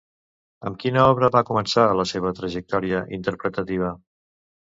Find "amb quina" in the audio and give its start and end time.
0.69-1.01